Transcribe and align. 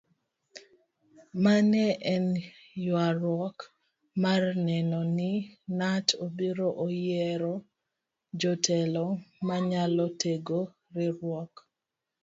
Ma 1.43 1.53
ne 1.71 1.85
en 2.13 2.25
yuaruok 2.85 3.57
mar 4.23 4.41
neno 4.67 4.99
ni 5.17 5.31
knut 5.77 6.07
obiro 6.25 6.67
oyiero 6.85 7.53
jotelo 8.39 9.05
manyalo 9.47 10.05
tego 10.21 10.59
riwruokno. 10.95 11.61